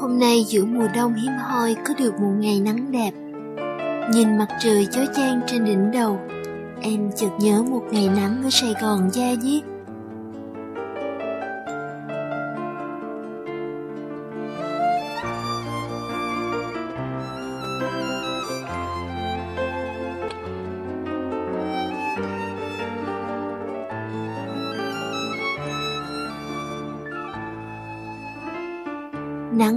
[0.00, 3.10] Hôm nay giữa mùa đông hiếm hoi có được một ngày nắng đẹp.
[4.12, 6.18] Nhìn mặt trời chói chang trên đỉnh đầu,
[6.80, 9.69] em chợt nhớ một ngày nắng ở Sài Gòn da diết.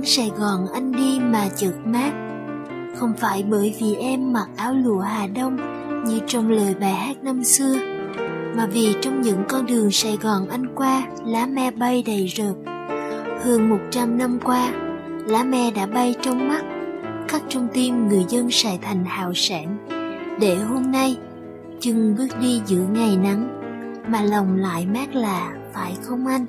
[0.06, 2.12] Sài Gòn anh đi mà chợt mát.
[2.96, 5.58] Không phải bởi vì em mặc áo lụa Hà Đông,
[6.06, 7.76] Như trong lời bài hát năm xưa,
[8.56, 12.54] Mà vì trong những con đường Sài Gòn anh qua, Lá me bay đầy rợp.
[13.42, 14.74] Hơn 100 năm qua,
[15.28, 16.64] Lá me đã bay trong mắt,
[17.28, 19.78] Khắc trong tim người dân Sài Thành hào sản
[20.40, 21.18] Để hôm nay
[21.80, 23.48] Chân bước đi giữa ngày nắng,
[24.08, 26.46] Mà lòng lại mát lạ, phải không anh?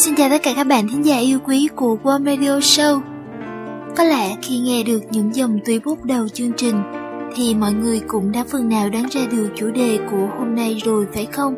[0.00, 3.00] Xin chào tất cả các bạn thính giả yêu quý của Warm Radio Show.
[3.96, 6.82] Có lẽ khi nghe được những dòng tùy bút đầu chương trình
[7.34, 10.80] Thì mọi người cũng đã phần nào đoán ra được chủ đề của hôm nay
[10.84, 11.54] rồi phải không?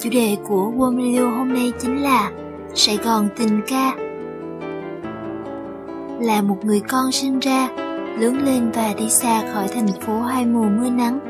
[0.00, 2.30] Chủ đề của Warm Radio hôm nay chính là
[2.74, 3.94] Sài Gòn tình ca.
[6.20, 7.68] Là một người con sinh ra,
[8.18, 11.20] lớn lên và đi xa khỏi thành phố hai mùa mưa nắng.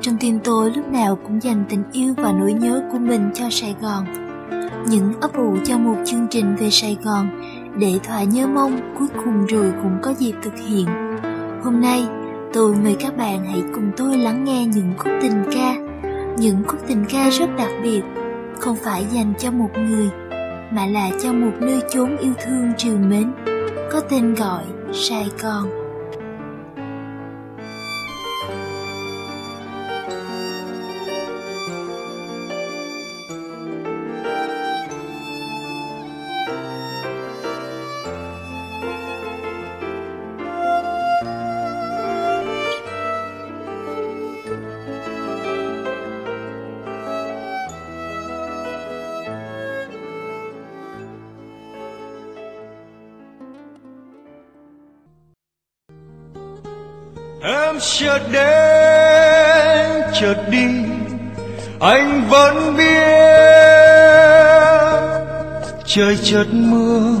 [0.00, 3.44] Trong tim tôi lúc nào cũng dành tình yêu và nỗi nhớ của mình cho
[3.50, 4.23] Sài Gòn
[4.88, 7.28] những ấp ủ cho một chương trình về Sài Gòn
[7.78, 10.86] để thỏa nhớ mong cuối cùng rồi cũng có dịp thực hiện.
[11.62, 12.06] Hôm nay,
[12.52, 15.74] tôi mời các bạn hãy cùng tôi lắng nghe những khúc tình ca,
[16.38, 18.02] những khúc tình ca rất đặc biệt,
[18.60, 20.10] không phải dành cho một người,
[20.70, 23.32] mà là cho một nơi chốn yêu thương triều mến,
[23.92, 25.83] có tên gọi Sài Gòn.
[57.98, 60.66] Chợt đến, chợt đi.
[61.80, 62.84] Anh vẫn biết
[65.84, 67.16] trời chợt mưa,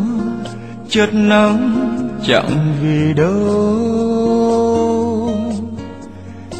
[0.88, 1.88] chợt nắng
[2.26, 3.34] chẳng vì đâu.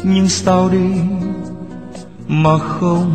[0.03, 0.93] Nhưng sao đi
[2.27, 3.11] mà không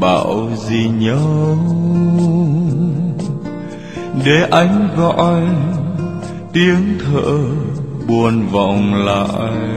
[0.00, 1.58] bảo gì nhau?
[4.24, 5.42] Để anh gọi
[6.52, 7.38] tiếng thở
[8.08, 9.73] buồn vọng lại.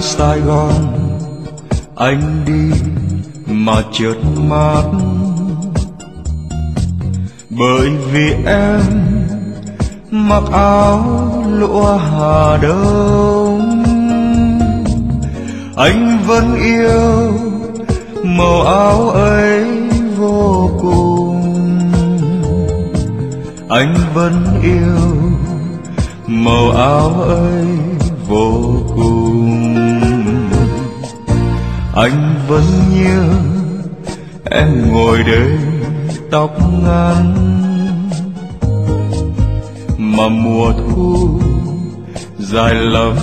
[0.00, 0.72] Sài Gòn.
[1.96, 2.78] Anh đi
[3.46, 4.14] mà chợt
[4.48, 4.82] mát.
[7.50, 8.80] Bởi vì em
[10.10, 13.84] mặc áo lụa hà đông.
[15.76, 17.32] Anh vẫn yêu
[18.24, 19.64] màu áo ấy
[20.16, 21.42] vô cùng.
[23.68, 24.98] Anh vẫn yêu
[26.26, 27.66] màu áo ấy
[28.28, 28.77] vô
[32.00, 32.62] anh vẫn
[32.94, 33.24] nhớ
[34.50, 35.58] em ngồi đây
[36.30, 36.50] tóc
[36.82, 37.34] ngắn.
[39.98, 41.40] Mà mùa thu
[42.38, 43.16] dài lắm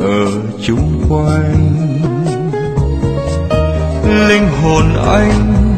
[0.00, 0.26] ở
[0.66, 1.72] chung quanh.
[4.28, 5.76] Linh hồn anh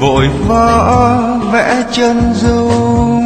[0.00, 3.22] vội vã vẽ chân dung.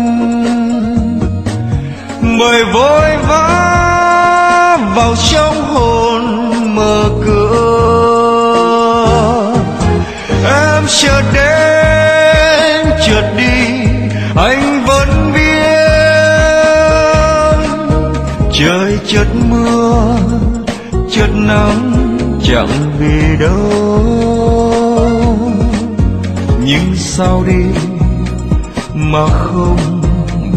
[2.41, 3.77] Bởi vội vã
[4.97, 6.23] vào trong hồn
[6.77, 8.06] mở cửa
[10.89, 13.87] chợt đến chợt đi,
[14.37, 15.47] anh vẫn biết.
[18.53, 20.17] Trời chợt mưa
[21.11, 21.93] chợt nắng,
[22.43, 23.87] chẳng vì đâu.
[26.65, 27.65] Nhưng sao đi
[28.95, 30.03] mà không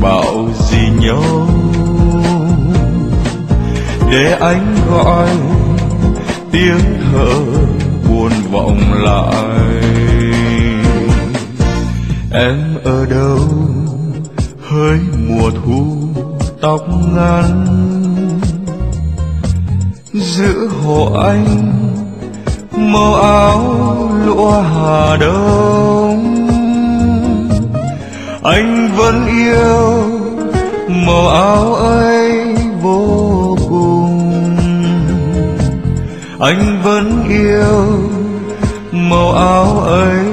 [0.02, 1.48] bảo gì nhau?
[4.12, 5.28] Để anh gọi
[6.52, 6.80] tiếng
[7.12, 7.59] thở
[8.30, 9.84] buồn vọng lại.
[12.34, 13.40] Em ở đâu?
[14.70, 15.98] Hơi mùa thu
[16.62, 16.82] tóc
[17.16, 17.66] ngắn.
[20.14, 21.74] Giữa hồ anh,
[22.72, 26.36] màu áo lụa hà đông.
[28.44, 30.04] Anh vẫn yêu
[30.88, 34.00] màu áo ấy vô cùng.
[36.40, 38.09] Anh vẫn yêu
[39.10, 40.29] màu áo ấy.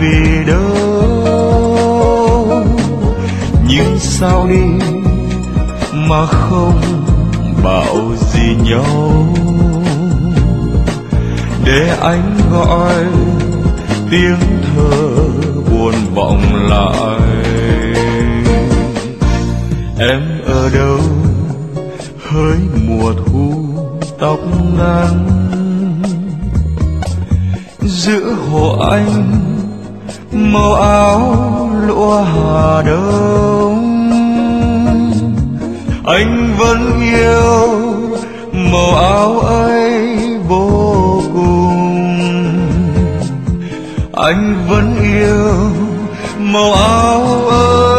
[0.00, 0.64] Về đâu?
[3.68, 4.86] Nhưng sao đi
[5.92, 6.80] mà không
[7.64, 9.26] bảo gì nhau?
[11.64, 13.04] Để anh gọi
[14.10, 15.08] tiếng thở
[15.70, 17.20] buồn vọng lại.
[19.98, 20.98] Em ở đâu?
[22.28, 23.52] Hỡi mùa thu
[24.20, 24.38] tóc
[24.78, 25.26] ngắn.
[27.80, 29.47] Giữa hồ anh
[30.52, 33.84] màu áo lụa hà đông.
[36.04, 37.78] Anh vẫn yêu
[38.52, 41.78] màu áo ấy vô cùng.
[44.12, 45.54] Anh vẫn yêu
[46.38, 47.97] màu áo ấy.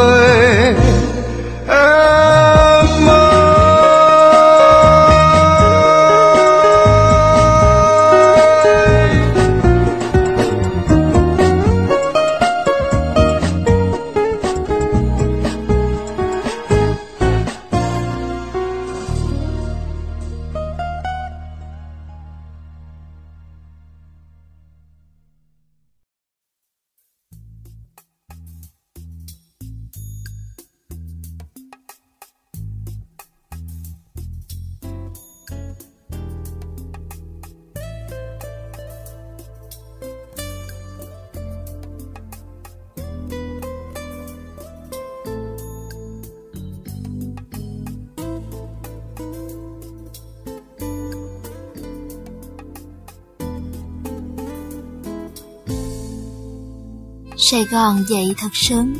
[57.72, 58.94] Gòn dậy thật sớm,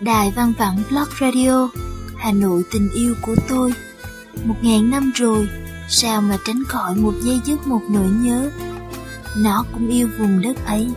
[0.00, 1.68] đài văn vẳng Blog Radio,
[2.16, 3.72] Hà Nội tình yêu của tôi.
[4.44, 5.48] Một ngàn năm rồi,
[5.88, 8.50] sao mà tránh khỏi một giây giấc một nỗi nhớ.
[9.36, 10.88] Nó cũng yêu vùng đất ấy,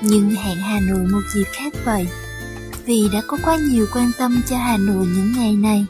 [0.00, 2.08] nhưng hẹn Hà Nội một dịp khác vậy.
[2.86, 5.86] Vì đã có quá nhiều quan tâm cho Hà Nội những ngày này,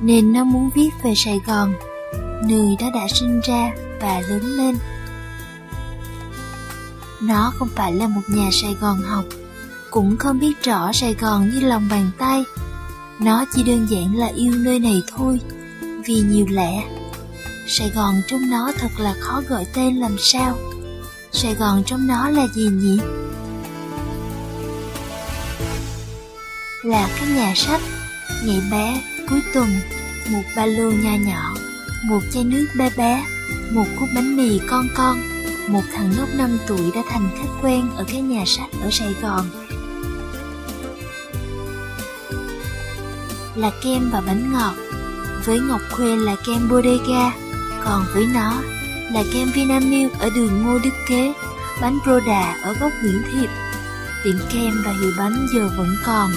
[0.00, 1.74] nên nó muốn viết về Sài Gòn,
[2.48, 4.76] nơi nó đã sinh ra và lớn lên.
[7.20, 9.24] Nó không phải là một nhà Sài Gòn học,
[9.94, 12.44] cũng không biết rõ Sài Gòn như lòng bàn tay.
[13.20, 15.40] Nó chỉ đơn giản là yêu nơi này thôi,
[16.06, 16.84] vì nhiều lẽ.
[17.68, 20.58] Sài Gòn trong nó thật là khó gọi tên làm sao.
[21.32, 22.98] Sài Gòn trong nó là gì nhỉ?
[26.82, 27.80] Là các nhà sách,
[28.44, 29.68] ngày bé, cuối tuần,
[30.30, 31.54] một ba lô nho nhỏ,
[32.04, 33.26] một chai nước bé bé,
[33.70, 35.16] một cúc bánh mì con con,
[35.68, 39.14] một thằng nhóc 5 tuổi đã thành khách quen ở cái nhà sách ở Sài
[39.22, 39.63] Gòn.
[43.56, 44.74] Là kem và bánh ngọt,
[45.44, 47.32] với Ngọc Khuê là kem Bodega,
[47.84, 48.62] còn với nó
[49.12, 51.32] là kem Vinamilk ở đường Ngô Đức Kế,
[51.80, 53.48] bánh Broda ở góc Nguyễn Thiệp.
[54.24, 56.30] Tiệm kem và hiệu bánh giờ vẫn còn,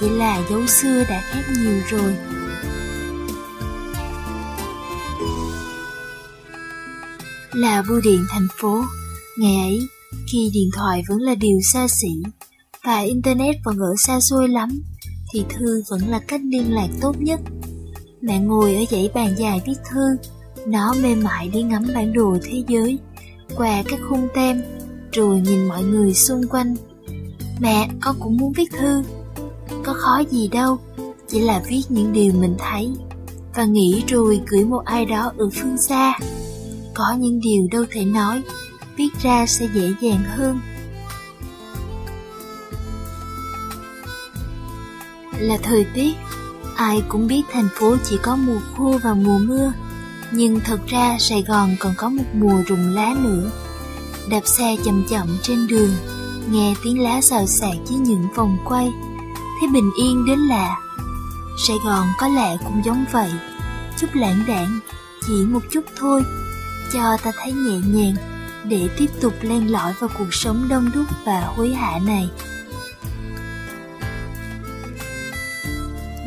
[0.00, 2.16] chỉ là dấu xưa đã khác nhiều rồi.
[7.52, 8.84] Là bưu điện thành phố,
[9.38, 9.88] ngày ấy,
[10.32, 12.22] khi điện thoại vẫn là điều xa xỉ,
[12.84, 14.68] và Internet vẫn ở xa xôi lắm,
[15.32, 17.40] thì thư vẫn là cách liên lạc tốt nhất.
[18.20, 20.16] Mẹ ngồi ở dãy bàn dài viết thư,
[20.66, 22.98] nó mê mại đi ngắm bản đồ thế giới,
[23.56, 24.62] qua các khung tem,
[25.12, 26.76] rồi nhìn mọi người xung quanh.
[27.60, 29.02] Mẹ, con cũng muốn viết thư.
[29.84, 30.78] Có khó gì đâu,
[31.28, 32.90] chỉ là viết những điều mình thấy,
[33.54, 36.18] và nghĩ rồi gửi một ai đó ở phương xa.
[36.94, 38.42] Có những điều đâu thể nói,
[38.96, 40.60] viết ra sẽ dễ dàng hơn.
[45.40, 46.14] Là thời tiết,
[46.76, 49.72] ai cũng biết thành phố chỉ có mùa khô và mùa mưa,
[50.32, 53.50] nhưng thật ra Sài Gòn còn có một mùa rụng lá nữa.
[54.30, 55.90] Đạp xe chậm chậm trên đường,
[56.50, 58.92] nghe tiếng lá xào xạc dưới những vòng quay,
[59.60, 60.76] thấy bình yên đến lạ.
[61.68, 63.30] Sài Gòn có lẽ cũng giống vậy,
[63.98, 64.80] chút lãng đãng
[65.26, 66.22] chỉ một chút thôi,
[66.92, 68.14] cho ta thấy nhẹ nhàng
[68.64, 72.30] để tiếp tục len lỏi vào cuộc sống đông đúc và hối hả này.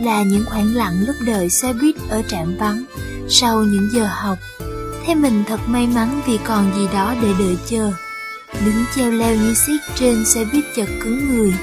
[0.04, 2.84] Là những khoảng lặng lúc đợi xe buýt ở trạm vắng
[3.30, 4.38] sau những giờ học.
[5.06, 7.92] Thế mình thật may mắn vì còn gì đó để đợi chờ.
[8.66, 11.54] Đứng treo leo như xiết trên xe buýt chật cứng người,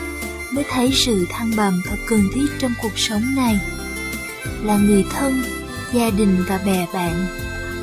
[0.52, 3.60] mới thấy sự thăng bằng thật cần thiết trong cuộc sống này.
[4.64, 5.42] Là người thân,
[5.92, 7.26] gia đình và bè bạn.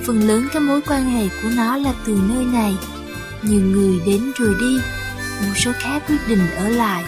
[0.05, 2.77] Phần lớn các mối quan hệ của nó là từ nơi này.
[3.41, 4.79] Nhiều người đến rồi đi,
[5.41, 7.03] một số khác quyết định ở lại.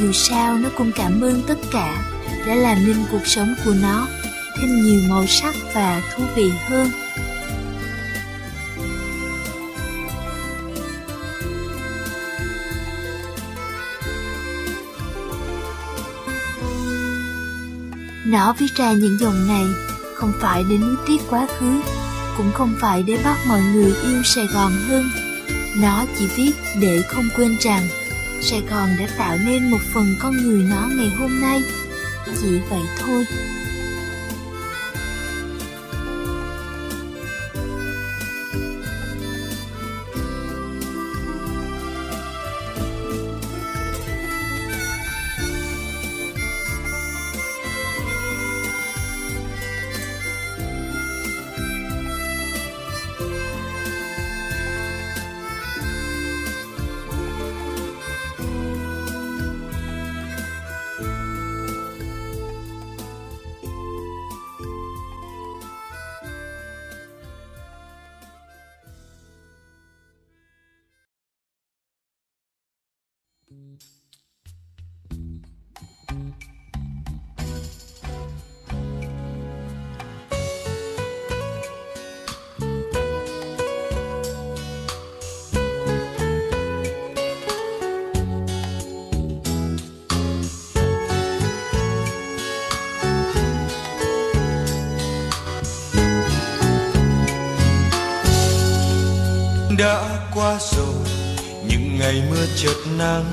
[0.00, 2.13] Dù sao nó cũng cảm ơn tất cả
[2.46, 4.08] đã làm nên cuộc sống của nó
[4.56, 6.90] thêm nhiều màu sắc và thú vị hơn.
[18.26, 19.64] Nó viết ra những dòng này
[20.14, 21.80] không phải để nuối tiếc quá khứ,
[22.36, 25.10] cũng không phải để bắt mọi người yêu Sài Gòn hơn.
[25.76, 27.88] Nó chỉ viết để không quên rằng
[28.40, 31.62] Sài Gòn đã tạo nên một phần con người nó ngày hôm nay.
[32.40, 33.24] Chỉ vậy thôi.
[102.14, 103.32] Ngày mưa chợt nắng,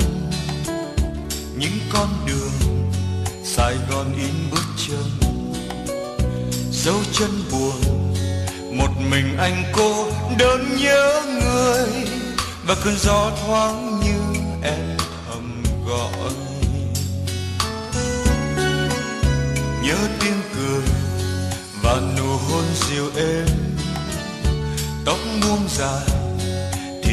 [1.57, 2.51] những con đường
[3.43, 5.03] sài gòn in bước chân.
[6.71, 7.81] Dấu chân buồn,
[8.77, 10.07] một mình anh cô
[10.37, 11.87] đơn nhớ người,
[12.67, 14.97] và cơn gió thoáng như em
[15.27, 16.33] thầm gọi.
[19.83, 20.83] Nhớ tiếng cười
[21.83, 23.47] và nụ hôn dịu êm,
[25.05, 26.20] tóc buông dài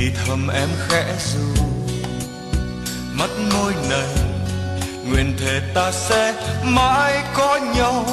[0.01, 1.63] thì thầm em khẽ ru,
[3.13, 4.09] mắt môi này
[5.07, 8.05] nguyện thề ta sẽ mãi có nhau,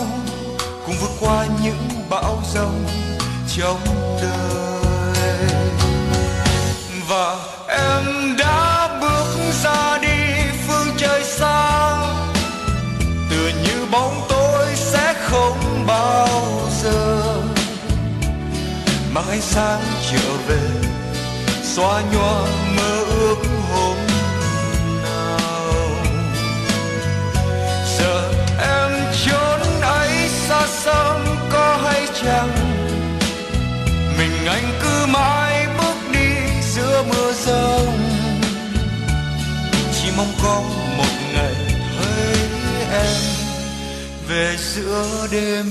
[0.86, 2.86] cùng vượt qua những bão giông
[3.58, 3.80] trong
[4.22, 5.50] đời.
[7.08, 7.36] Và
[7.68, 11.98] em đã bước ra đi phương trời xa
[13.30, 16.30] tựa như bóng tối sẽ không bao
[16.84, 17.22] giờ
[19.14, 19.95] mang ánh sáng
[21.76, 22.42] xóa nhòa
[22.78, 23.38] mơ ước
[23.72, 23.98] hôm
[25.04, 25.74] nào.
[28.00, 28.92] Giờ em
[29.26, 32.52] trốn ấy xa xăm có hay chăng?
[34.18, 36.30] Mình anh cứ mãi bước đi
[36.62, 37.98] giữa mưa rông.
[39.94, 40.62] Chỉ mong có
[40.98, 41.56] một ngày
[42.00, 42.36] thấy
[42.92, 43.22] em
[44.28, 45.66] về giữa đêm.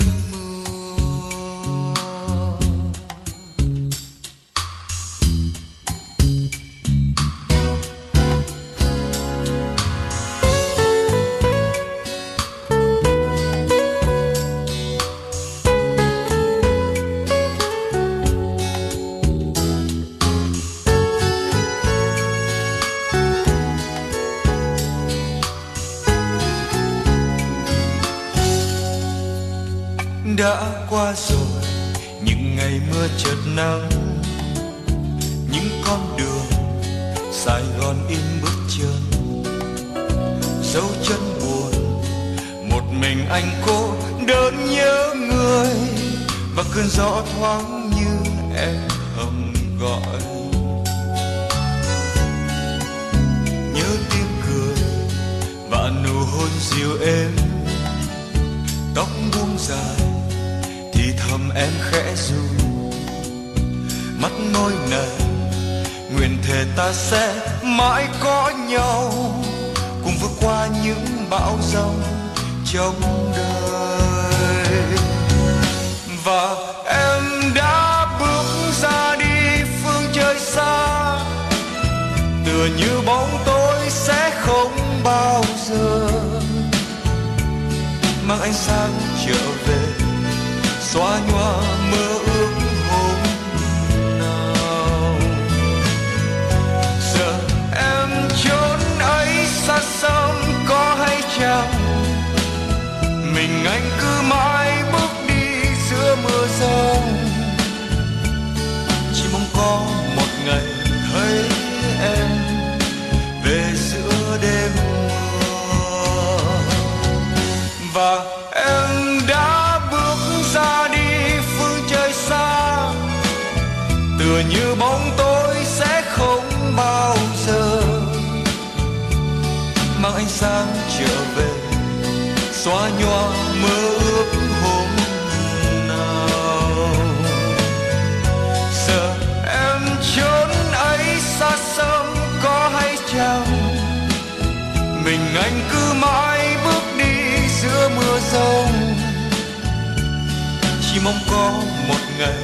[151.05, 152.35] Mong có một ngày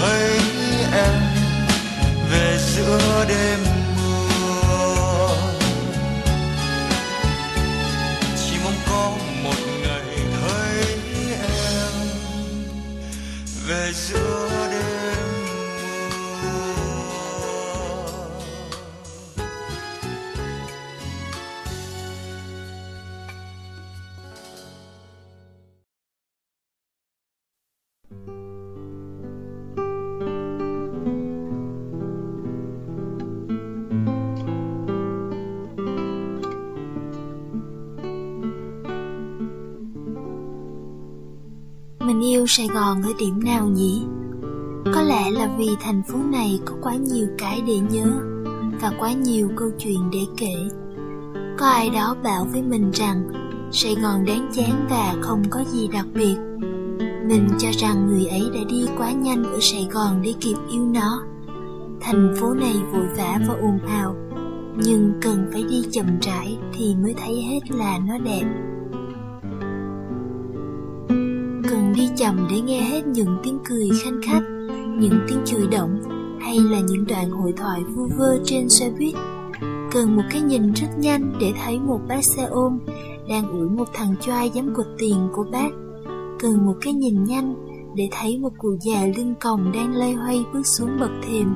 [0.00, 0.40] thấy
[0.92, 1.20] em
[2.30, 3.69] về giữa đêm.
[42.60, 44.02] Sài Gòn ở điểm nào nhỉ?
[44.94, 48.06] Có lẽ là vì thành phố này có quá nhiều cái để nhớ
[48.80, 50.54] và quá nhiều câu chuyện để kể.
[51.58, 53.28] Có ai đó bảo với mình rằng
[53.72, 56.36] Sài Gòn đáng chán và không có gì đặc biệt.
[57.28, 60.84] Mình cho rằng người ấy đã đi quá nhanh ở Sài Gòn để kịp yêu
[60.84, 61.22] nó.
[62.00, 64.16] Thành phố này vội vã và ồn ào,
[64.76, 68.44] nhưng cần phải đi chậm rãi thì mới thấy hết là nó đẹp.
[71.96, 74.42] Đi chậm để nghe hết những tiếng cười khanh khách,
[74.98, 76.00] những tiếng chửi động
[76.40, 79.14] hay là những đoạn hội thoại vu vơ trên xe buýt.
[79.92, 82.78] Cần một cái nhìn rất nhanh để thấy một bác xe ôm
[83.28, 85.70] đang ủi một thằng choai dám cột tiền của bác.
[86.38, 87.54] Cần một cái nhìn nhanh
[87.96, 91.54] để thấy một cụ già lưng còng đang lây hoay bước xuống bậc thềm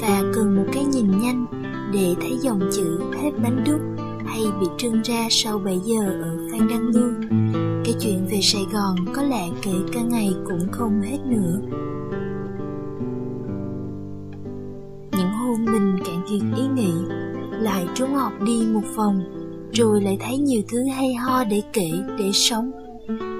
[0.00, 1.46] và cần một cái nhìn nhanh
[1.92, 3.80] để thấy dòng chữ hết bánh đúc
[4.26, 7.10] hay bị trưng ra sau 7 giờ ở Phan Đăng Lưu.
[7.88, 11.60] Cái chuyện về Sài Gòn có lẽ kể cả ngày cũng không hết nữa.
[15.12, 16.92] Những hôm mình cạn kiệt ý nghĩ,
[17.50, 19.20] lại trốn học đi một vòng,
[19.72, 22.70] rồi lại thấy nhiều thứ hay ho để kể, để sống.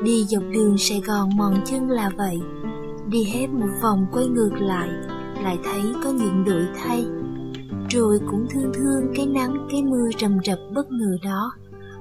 [0.05, 2.41] Đi dọc đường Sài Gòn mòn chân là vậy,
[3.09, 4.89] đi hết một vòng quay ngược lại,
[5.43, 7.05] lại thấy có những đổi thay
[7.91, 11.53] rồi cũng thương thương cái nắng cái mưa rầm rập bất ngờ đó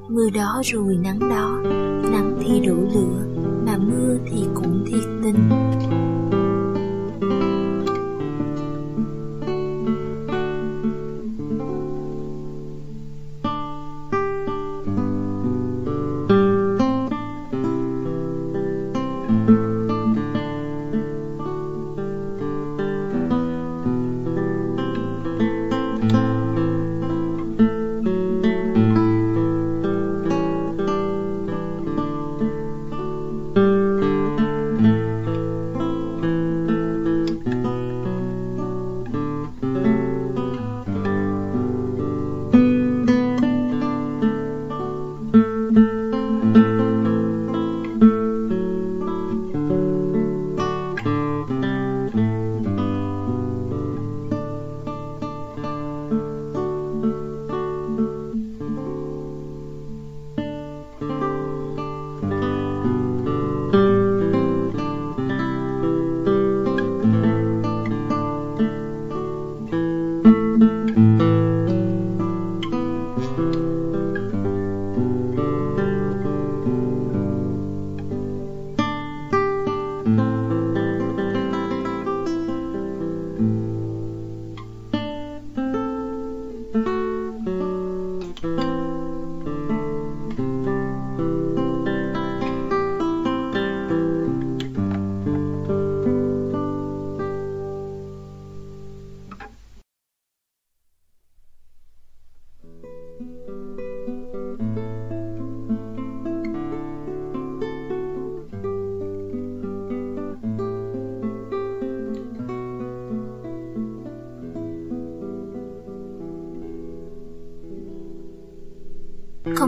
[0.10, 1.62] mưa đó rồi nắng đó,
[2.12, 3.26] nắng thì đổ lửa,
[3.65, 5.50] mà mưa thì cũng thiệt tình.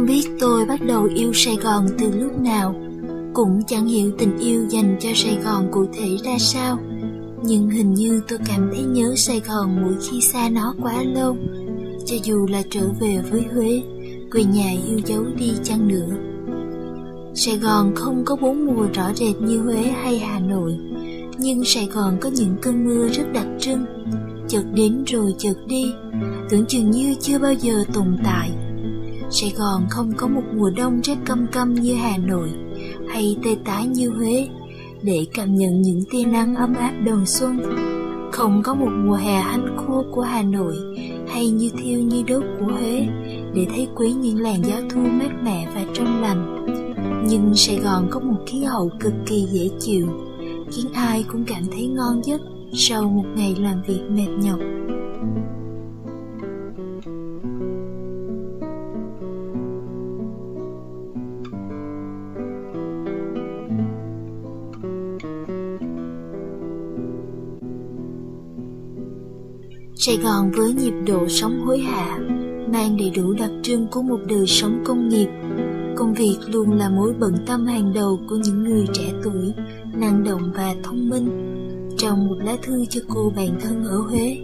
[0.09, 2.75] Biết tôi bắt đầu yêu Sài Gòn từ lúc nào,
[3.33, 6.79] Cũng chẳng hiểu tình yêu dành cho Sài Gòn cụ thể ra sao.
[7.43, 11.37] Nhưng hình như tôi cảm thấy nhớ Sài Gòn mỗi khi xa nó quá lâu.
[12.05, 13.81] Cho dù là trở về với Huế,
[14.31, 16.09] Quê nhà yêu dấu đi chăng nữa.
[17.35, 20.77] Sài Gòn không có bốn mùa rõ rệt như Huế hay Hà Nội,
[21.37, 23.85] Nhưng Sài Gòn có những cơn mưa rất đặc trưng.
[24.47, 25.93] Chợt đến rồi chợt đi,
[26.49, 28.51] Tưởng chừng như chưa bao giờ tồn tại.
[29.31, 32.49] Sài Gòn không có một mùa đông rét căm căm như Hà Nội
[33.07, 34.47] hay tê tái như Huế
[35.01, 37.59] để cảm nhận những tia nắng ấm áp đầu xuân.
[38.31, 40.75] Không có một mùa hè hanh khô của Hà Nội
[41.27, 43.07] hay như thiêu như đốt của Huế
[43.53, 46.65] để thấy quý những làn gió thu mát mẻ và trong lành.
[47.29, 50.07] Nhưng Sài Gòn có một khí hậu cực kỳ dễ chịu,
[50.71, 52.41] khiến ai cũng cảm thấy ngon giấc
[52.73, 54.59] sau một ngày làm việc mệt nhọc.
[70.01, 72.17] Sài Gòn với nhịp độ sống hối hả
[72.73, 75.27] mang đầy đủ đặc trưng của một đời sống công nghiệp.
[75.95, 79.53] Công việc luôn là mối bận tâm hàng đầu của những người trẻ tuổi,
[79.93, 81.29] năng động và thông minh.
[81.97, 84.37] Trong một lá thư cho cô bạn thân ở Huế,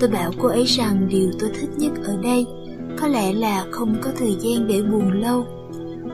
[0.00, 2.46] tôi bảo cô ấy rằng điều tôi thích nhất ở đây
[2.98, 5.46] có lẽ là không có thời gian để buồn lâu.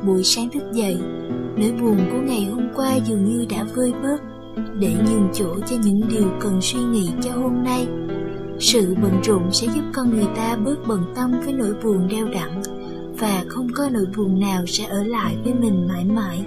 [0.07, 0.97] Buổi sáng thức dậy,
[1.57, 4.19] nỗi buồn của ngày hôm qua dường như đã vơi bớt
[4.81, 7.87] để nhường chỗ cho những điều cần suy nghĩ cho hôm nay
[8.61, 12.29] sự bận rộn sẽ giúp con người ta bớt bận tâm với nỗi buồn đeo
[12.29, 12.63] đẳng
[13.19, 16.45] và không có nỗi buồn nào sẽ ở lại với mình mãi mãi.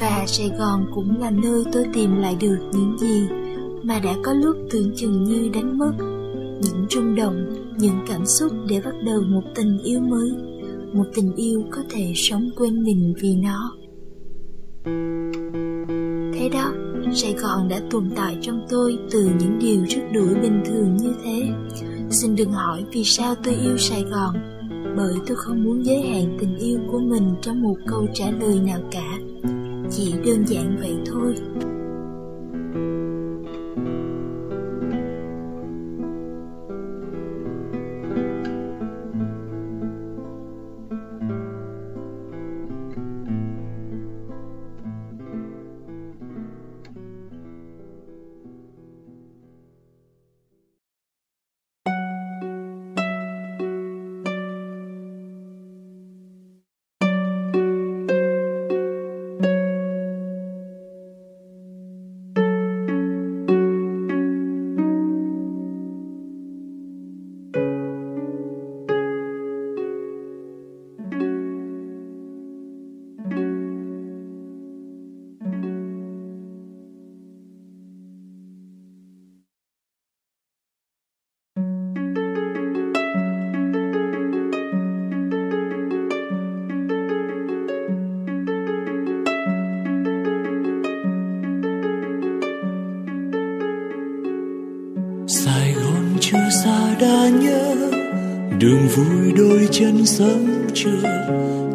[0.00, 3.41] Và Sài Gòn cũng là nơi tôi tìm lại được những gì
[3.82, 5.92] mà đã có lúc tưởng chừng như đánh mất.
[6.62, 7.46] Những rung động,
[7.78, 10.32] những cảm xúc để bắt đầu một tình yêu mới.
[10.92, 13.72] Một tình yêu có thể sống quên mình vì nó.
[16.34, 16.72] Thế đó,
[17.14, 21.12] sài gòn đã tồn tại trong tôi từ những điều rất đuổi bình thường như
[21.24, 21.48] thế.
[22.10, 24.34] Xin đừng hỏi vì sao tôi yêu sài gòn,
[24.96, 28.60] bởi tôi không muốn giới hạn tình yêu của mình trong một câu trả lời
[28.66, 29.18] nào cả.
[29.90, 31.34] Chỉ đơn giản vậy thôi.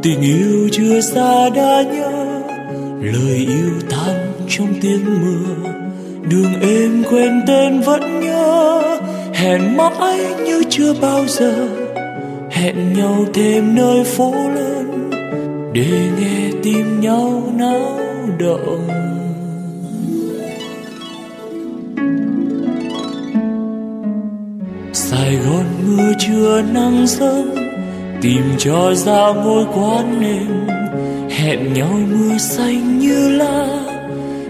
[0.08, 2.42] Tình yêu chưa xa đã nhớ,
[3.02, 5.72] lời yêu tan trong tiếng mưa.
[6.30, 8.82] Đường em quên tên vẫn nhớ,
[9.34, 11.68] hẹn mãi như chưa bao giờ.
[12.52, 15.10] Hẹn nhau thêm nơi phố lớn,
[15.74, 18.00] để nghe tim nhau náo
[18.40, 18.88] động.
[24.94, 27.57] Sài Gòn mưa chưa nắng sớm
[28.22, 30.68] tìm cho ra ngôi quán đêm
[31.30, 33.68] hẹn nhau mưa xanh như lá.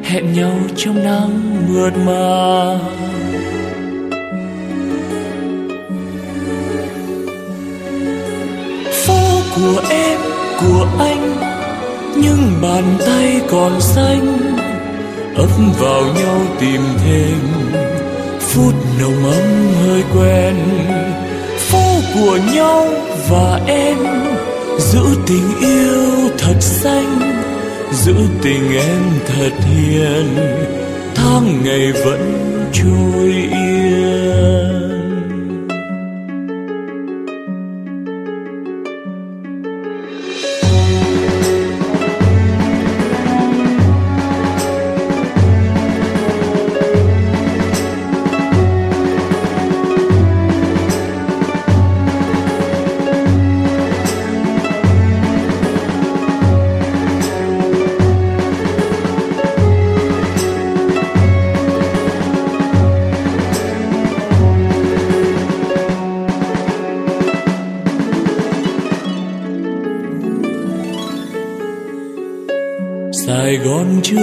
[0.03, 2.79] Hẹn nhau trong nắng mượt mà.
[8.91, 10.19] Phố của em,
[10.59, 11.35] của anh,
[12.15, 14.37] nhưng bàn tay còn xanh.
[15.35, 15.49] Ấp
[15.79, 17.39] vào nhau tìm thêm
[18.39, 20.55] phút nồng ấm hơi quen.
[21.57, 22.87] Phố của nhau
[23.29, 23.97] và em
[24.79, 27.19] giữ tình yêu thật xanh,
[27.91, 30.35] giữ tình em thật hiền,
[31.15, 34.76] tháng ngày vẫn trôi yên.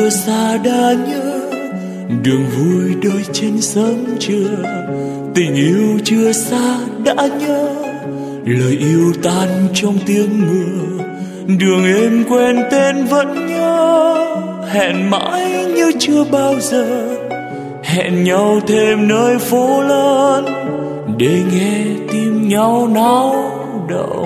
[0.04, 1.40] Mưa chưa xa đã nhớ
[2.22, 4.48] đường vui đôi trên sớm chưa.
[5.34, 7.68] Tình yêu chưa xa đã nhớ
[8.44, 11.04] lời yêu tan trong tiếng mưa.
[11.58, 14.26] Đường em quen tên vẫn nhớ,
[14.72, 17.16] hẹn mãi như chưa bao giờ.
[17.82, 20.44] Hẹn nhau thêm nơi phố lớn,
[21.18, 23.34] để nghe tim nhau náo
[23.88, 24.23] động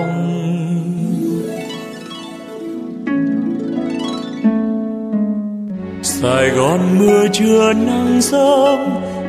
[6.21, 8.79] Sài Gòn mưa trưa nắng sớm,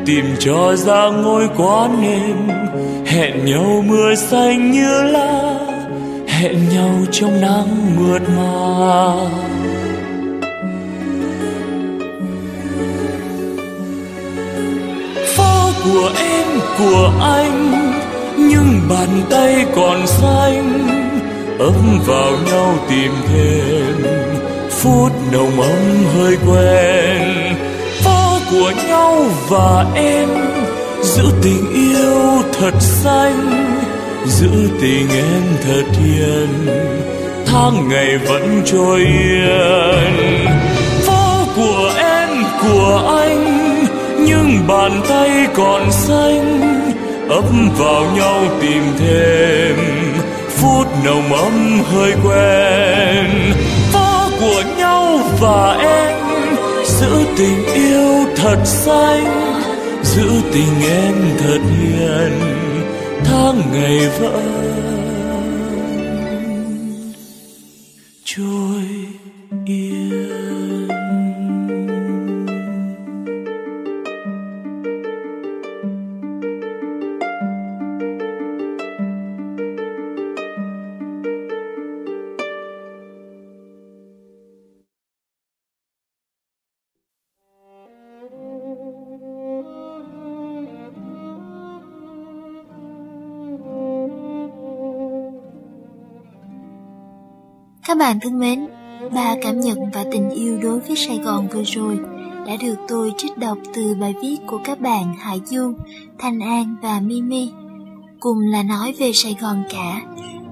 [0.06, 2.36] tìm cho ra ngôi quán em
[3.06, 5.54] hẹn nhau mưa xanh như lá,
[6.28, 9.12] hẹn nhau trong nắng mượt mà.
[15.36, 16.46] Phố của em,
[16.78, 17.72] của anh,
[18.36, 20.88] nhưng bàn tay còn xanh,
[21.58, 24.19] ấm vào nhau tìm thêm
[24.82, 27.22] phút nồng ấm hơi quen.
[28.04, 29.16] Phố của nhau
[29.48, 30.28] và em
[31.02, 33.76] giữ tình yêu thật xanh,
[34.26, 36.48] giữ tình em thật hiền
[37.46, 40.46] tháng ngày vẫn trôi yên.
[41.06, 42.28] Phố của em,
[42.62, 43.84] của anh,
[44.18, 46.60] nhưng bàn tay còn xanh
[47.28, 49.76] ấm vào nhau tìm thêm
[50.48, 53.26] phút nồng ấm hơi quen
[55.40, 56.16] và em
[56.84, 59.24] giữ tình yêu thật xanh,
[60.02, 62.32] giữ tình em thật hiền,
[63.24, 64.89] tháng ngày vẫn
[98.00, 98.66] bạn thân mến,
[99.14, 101.98] ba cảm nhận và tình yêu đối với Sài Gòn vừa rồi
[102.46, 105.74] đã được tôi trích đọc từ bài viết của các bạn Hải Dương,
[106.18, 107.50] Thanh An và Mimi.
[108.20, 110.02] Cùng là nói về Sài Gòn cả,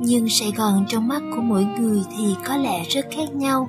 [0.01, 3.69] nhưng Sài Gòn trong mắt của mỗi người thì có lẽ rất khác nhau.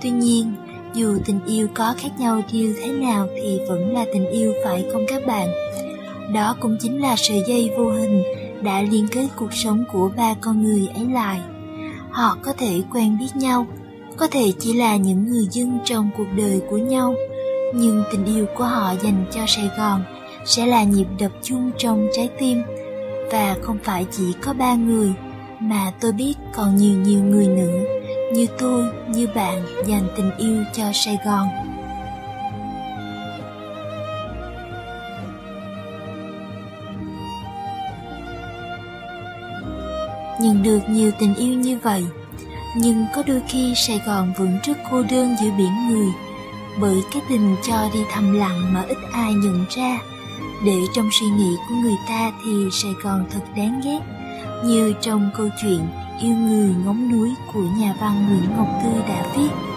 [0.00, 0.52] Tuy nhiên,
[0.94, 4.84] dù tình yêu có khác nhau như thế nào thì vẫn là tình yêu phải
[4.92, 5.48] không các bạn?
[6.34, 8.22] Đó cũng chính là sợi dây vô hình
[8.62, 11.40] đã liên kết cuộc sống của ba con người ấy lại
[12.18, 13.66] họ có thể quen biết nhau,
[14.16, 17.14] có thể chỉ là những người dân trong cuộc đời của nhau.
[17.74, 20.04] Nhưng tình yêu của họ dành cho sài gòn
[20.44, 22.62] sẽ là nhịp đập chung trong trái tim.
[23.32, 25.12] Và không phải chỉ có ba người,
[25.60, 27.80] mà tôi biết còn nhiều nhiều người nữa,
[28.34, 31.48] như tôi, như bạn dành tình yêu cho sài gòn.
[40.40, 42.06] Nhận được nhiều tình yêu như vậy.
[42.76, 46.08] Nhưng có đôi khi sài gòn vững rất cô đơn giữa biển người,
[46.80, 49.98] bởi cái tình cho đi thầm lặng mà ít ai nhận ra.
[50.64, 54.00] Để trong suy nghĩ của người ta thì sài gòn thật đáng ghét,
[54.64, 55.80] như trong câu chuyện
[56.20, 59.67] yêu người ngóng núi của nhà văn nguyễn ngọc tư đã viết.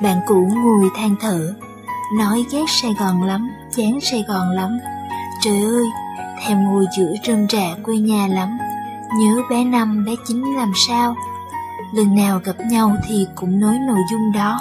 [0.00, 1.54] Bạn cũ ngồi than thở.
[2.18, 4.78] Nói ghét Sài Gòn lắm, Chán Sài Gòn lắm.
[5.42, 5.84] Trời ơi,
[6.42, 8.58] Thèm ngồi giữa rơm rạ quê nhà lắm.
[9.18, 11.14] Nhớ bé năm, bé chín làm sao?
[11.92, 14.60] Lần nào gặp nhau thì cũng nói nội dung đó.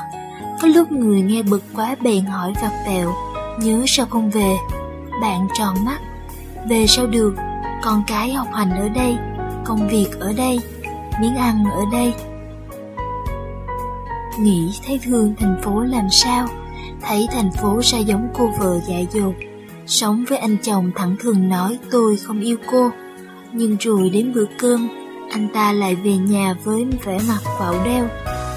[0.62, 3.14] Có lúc người nghe bực quá bèn hỏi vặt vẹo,
[3.60, 4.58] Nhớ sao không về?
[5.22, 6.00] Bạn tròn mắt,
[6.70, 7.36] Về sao được?
[7.82, 9.18] Con cái học hành ở đây,
[9.66, 10.60] Công việc ở đây,
[11.22, 12.14] Miếng ăn ở đây
[14.40, 16.48] nghĩ thấy thương thành phố làm sao,
[17.02, 19.34] thấy thành phố ra giống cô vợ dại dột.
[19.88, 22.90] Sống với anh chồng thẳng thường nói, tôi không yêu cô.
[23.52, 24.88] Nhưng rồi đến bữa cơm,
[25.32, 28.08] anh ta lại về nhà với vẻ mặt vạo đeo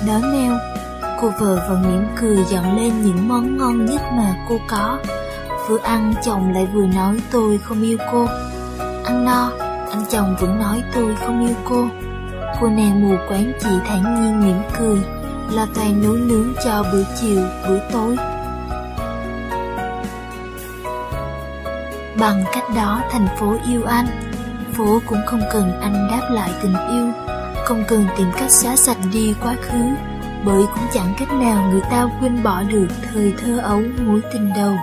[0.06, 0.58] đói meo.
[1.20, 4.98] Cô vợ vẫn mỉm cười dọn lên những món ngon nhất mà cô có.
[5.68, 8.26] Vừa ăn chồng lại vừa nói, tôi không yêu cô.
[9.04, 9.52] Ăn no,
[9.90, 11.86] anh chồng vẫn nói, tôi không yêu cô.
[12.60, 15.17] Cô nàng mù quáng chỉ thản nhiên mỉm cười
[15.50, 18.16] là toàn nấu nướng cho bữa chiều, bữa tối.
[22.18, 24.06] Bằng cách đó thành phố yêu anh,
[24.74, 27.12] phố cũng không cần anh đáp lại tình yêu,
[27.64, 29.84] không cần tìm cách xóa sạch đi quá khứ,
[30.44, 34.52] bởi cũng chẳng cách nào người ta quên bỏ được thời thơ ấu mối tình
[34.56, 34.76] đầu,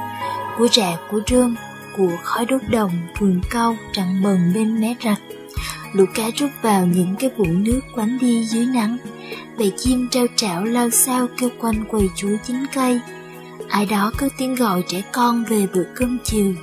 [0.57, 1.55] của rạ của rơm,
[1.97, 5.19] của khói đốt đồng, vườn cau trắng bần bên mé rạch.
[5.93, 8.97] Lũ cá rút vào những cái vũng nước quánh đi dưới nắng,
[9.57, 12.99] bầy chim trao trảo lao sao kêu quanh quầy chuối chín cây.
[13.69, 16.53] Ai đó có tiếng gọi trẻ con về bữa cơm chiều,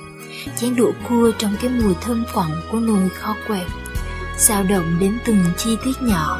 [0.57, 3.67] chén đũa cua trong cái mùi thơm quặn của nồi kho quẹt,
[4.37, 6.39] sao động đến từng chi tiết nhỏ.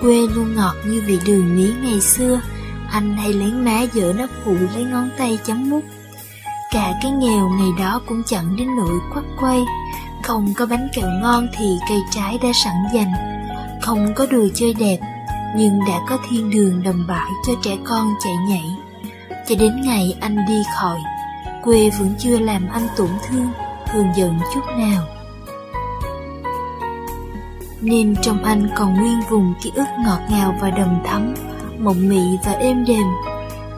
[0.00, 2.40] Quê luôn ngọt như vị đường mía ngày xưa,
[2.90, 5.84] anh hay lén má dở nắp phụ lấy ngón tay chấm mút.
[6.72, 9.60] Cả cái nghèo ngày đó cũng chẳng đến nỗi quắt quay,
[10.30, 13.12] không có bánh kẹo ngon thì cây trái đã sẵn dành
[13.82, 14.98] Không có đồ chơi đẹp,
[15.56, 18.76] nhưng đã có thiên đường đồng bãi cho trẻ con chạy nhảy.
[19.48, 20.98] Cho đến ngày anh đi khỏi,
[21.62, 23.48] quê vẫn chưa làm anh tổn thương,
[23.92, 25.04] thường giận chút nào.
[27.80, 31.34] Nên trong anh còn nguyên vùng ký ức ngọt ngào và đầm thắm,
[31.78, 33.06] mộng mị và êm đềm.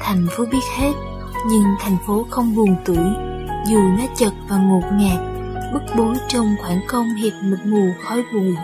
[0.00, 0.92] Thành phố biết hết,
[1.48, 3.06] nhưng thành phố không buồn tuổi,
[3.66, 5.31] dù nó chật và ngột ngạt,
[5.72, 8.54] bức bối trong khoảng công hiệp mịt mù khói bụi.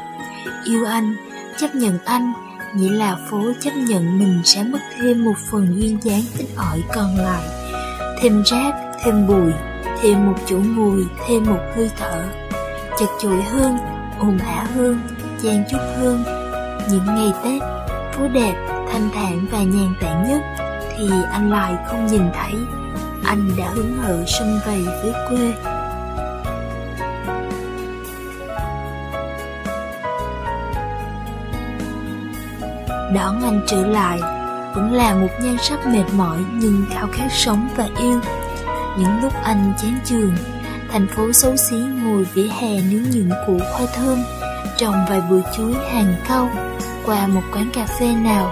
[0.65, 1.17] Yêu anh,
[1.59, 2.33] chấp nhận anh,
[2.75, 6.83] nghĩa là phố chấp nhận mình sẽ mất thêm một phần duyên dáng ít ỏi
[6.95, 7.43] còn lại.
[8.21, 8.73] Thêm rác,
[9.05, 9.53] thêm bụi,
[10.01, 12.25] thêm một chỗ ngồi, thêm một hơi thở.
[12.99, 13.79] Chật chội hơn,
[14.19, 15.01] ồn ả hơn,
[15.43, 16.25] chan chút hơn.
[16.91, 17.63] Những ngày Tết,
[18.13, 18.55] phố đẹp,
[18.93, 20.43] thanh thản và nhàn tản nhất
[20.97, 22.55] thì anh lại không nhìn thấy.
[23.25, 25.55] Anh đã hứng hở sum vầy với quê.
[33.15, 34.19] Đón anh trở lại
[34.75, 38.21] vẫn là một nhan sắc mệt mỏi nhưng khao khát sống và yêu.
[38.99, 40.33] Những lúc anh chán trường,
[40.93, 44.19] thành phố xấu xí ngồi vỉa hè nướng những củ khoai thơm,
[44.77, 46.49] trồng vài bụi chuối hàng câu,
[47.07, 48.51] qua một quán cà phê nào,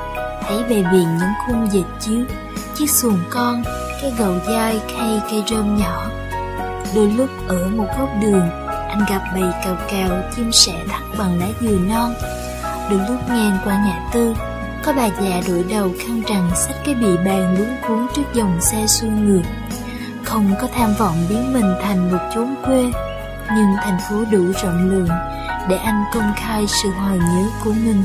[0.49, 2.25] thấy bề biển những khung dệt chiếu,
[2.75, 3.63] chiếc xuồng con,
[4.03, 6.07] cái gầu dai hay cây rơm nhỏ.
[6.95, 8.49] Đôi lúc ở một góc đường,
[8.89, 12.15] anh gặp bầy cào cào chim sẻ thắt bằng lá dừa non.
[12.91, 14.35] Đôi lúc ngang qua ngã tư,
[14.85, 18.61] có bà già đội đầu khăn rằng xách cái bị bàn luống cuốn trước dòng
[18.61, 19.43] xe xuôi ngược.
[20.25, 22.85] Không có tham vọng biến mình thành một chốn quê,
[23.57, 25.09] nhưng thành phố đủ rộng lượng
[25.69, 28.03] để anh công khai sự hoài nhớ của mình.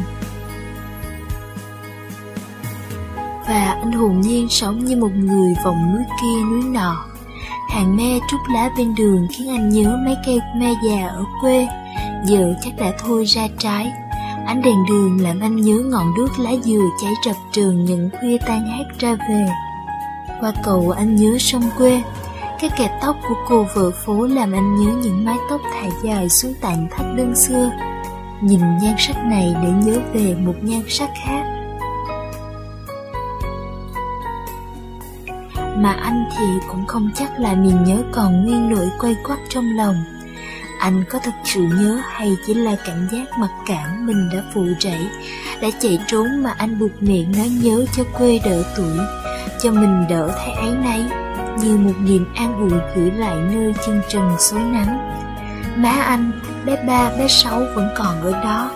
[3.47, 7.05] Và anh hồn nhiên sống như một người vòng núi kia núi nọ.
[7.69, 11.67] Hàng me trúc lá bên đường khiến anh nhớ mấy cây me già ở quê,
[12.25, 13.91] giờ chắc đã thôi ra trái.
[14.51, 18.37] Ánh đèn đường làm anh nhớ ngọn đuốc lá dừa cháy rập trường những khuya
[18.47, 19.45] tan hát ra về.
[20.39, 22.01] Qua cầu anh nhớ sông quê,
[22.61, 26.29] cái kẹp tóc của cô vợ phố làm anh nhớ những mái tóc thả dài
[26.29, 27.71] xuống tạnh thắt lưng xưa.
[28.41, 31.43] Nhìn nhan sắc này để nhớ về một nhan sắc khác.
[35.77, 39.77] Mà anh thì cũng không chắc là niềm nhớ còn nguyên nỗi quay quắt trong
[39.77, 39.95] lòng.
[40.81, 44.65] Anh có thật sự nhớ hay chỉ là cảm giác mặc cảm mình đã phụ
[44.79, 45.07] rẫy,
[45.61, 48.97] đã chạy trốn mà anh buộc miệng nói nhớ cho quê đỡ tuổi,
[49.61, 51.05] cho mình đỡ thấy ấy nấy,
[51.57, 54.97] như một niềm an ủi gửi lại nơi chân trần xối nắng.
[55.77, 56.31] Má anh,
[56.65, 58.71] bé ba, bé sáu vẫn còn ở đó,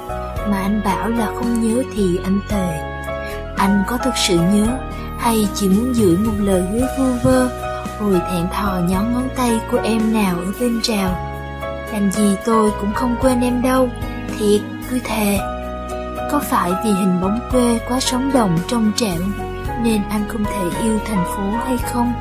[0.50, 2.68] mà anh bảo là không nhớ thì anh tề.
[3.58, 4.68] Anh có thật sự nhớ,
[5.20, 7.50] hay chỉ muốn giữ một lời hứa vu vơ,
[8.00, 11.35] hồi thẹn thò nhón ngón tay của em nào ở bên trào
[11.94, 13.90] làm gì tôi cũng không quên em đâu.
[14.38, 15.38] Thiệt, cứ thề.
[16.32, 19.22] Có phải vì hình bóng quê quá sống động trong trẻo
[19.84, 22.14] Nên anh không thể yêu thành phố hay không?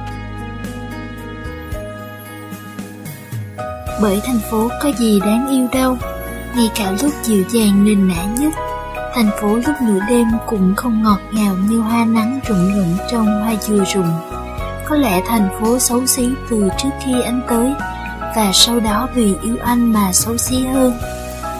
[4.03, 5.97] Bởi thành phố có gì đáng yêu đâu.
[6.57, 8.53] Ngay cả lúc dịu dàng nền nã nhất
[9.15, 13.27] Thành phố lúc nửa đêm cũng không ngọt ngào như hoa nắng rụng rụng trong
[13.27, 14.11] hoa dừa rụng.
[14.89, 17.73] Có lẽ thành phố xấu xí từ trước khi anh tới
[18.37, 20.93] và sau đó vì yêu anh mà xấu xí hơn.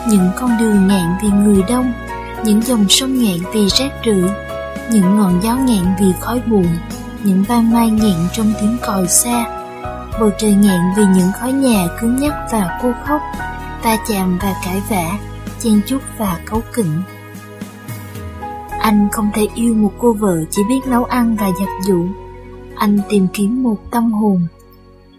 [0.09, 1.93] Những con đường ngạn vì người đông,
[2.45, 4.31] những dòng sông ngạn vì rác rưởi,
[4.91, 6.67] những ngọn gió ngạn vì khói bụi,
[7.25, 9.47] những vang mai ngạn trong tiếng còi xa,
[10.21, 13.21] bầu trời ngạn vì những khói nhà cứng nhắc và cô khóc,
[13.83, 15.19] va chạm và cãi vã,
[15.61, 17.03] chen chúc và cấu kỉnh.
[18.81, 22.07] Anh không thể yêu một cô vợ chỉ biết nấu ăn và giặt giũ.
[22.77, 24.47] Anh tìm kiếm một tâm hồn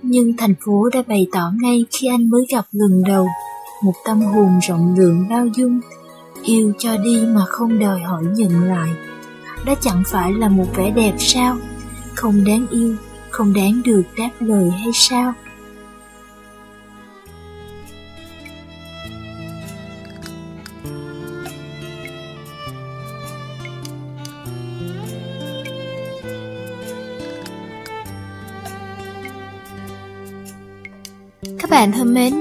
[0.07, 3.27] nhưng thành phố đã bày tỏ ngay khi anh mới gặp lần đầu.
[3.83, 5.79] Một tâm hồn rộng lượng bao dung,
[6.43, 8.89] yêu cho đi mà không đòi hỏi nhận lại.
[9.65, 11.57] Đó chẳng phải là một vẻ đẹp sao?
[12.15, 12.95] Không đáng yêu,
[13.29, 15.33] không đáng được đáp lời hay sao?
[31.75, 32.33] Bạn thân mến,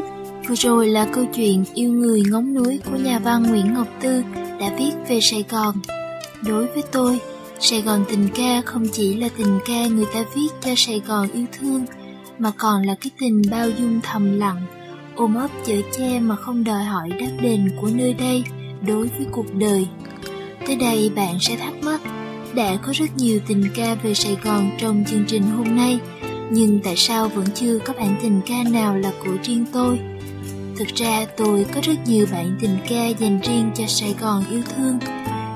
[0.48, 4.22] vừa rồi là câu chuyện Yêu người ngóng núi của nhà văn Nguyễn Ngọc Tư
[4.60, 5.74] đã viết về Sài Gòn.
[6.46, 7.18] Đối với tôi,
[7.60, 11.28] Sài Gòn tình ca không chỉ là tình ca người ta viết cho Sài Gòn
[11.32, 11.84] yêu thương,
[12.38, 14.66] mà còn là cái tình bao dung thầm lặng,
[15.16, 18.44] ôm ấp chở che mà không đòi hỏi đáp đền của nơi đây
[18.86, 19.86] đối với cuộc đời.
[20.66, 22.00] Tới đây bạn sẽ thắc mắc,
[22.54, 25.98] đã có rất nhiều tình ca về Sài Gòn trong chương trình hôm nay,
[26.50, 29.98] nhưng tại sao vẫn chưa có bản tình ca nào là của riêng tôi?
[30.78, 34.62] Thực ra tôi có rất nhiều bản tình ca dành riêng cho Sài Gòn yêu
[34.76, 34.98] thương.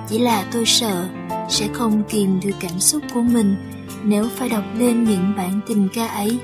[0.09, 1.09] Chỉ là tôi sợ
[1.51, 3.57] sẽ không kìm được cảm xúc của mình
[4.05, 6.39] nếu phải đọc lên những bản tình ca ấy.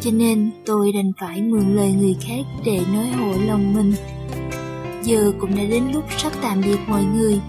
[0.00, 3.94] Cho nên tôi đành phải mượn lời người khác để nói hộ lòng mình.
[5.02, 7.40] Giờ cũng đã đến lúc sắp tạm biệt mọi người.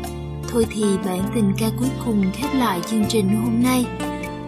[0.51, 3.85] Thôi thì bản tình ca cuối cùng khép lại chương trình hôm nay.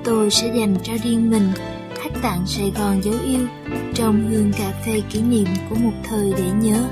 [0.03, 1.51] Tôi sẽ dành cho riêng mình
[1.99, 3.47] hát tặng Sài Gòn dấu yêu,
[3.93, 6.83] trong hương cà phê kỷ niệm của một thời để nhớ.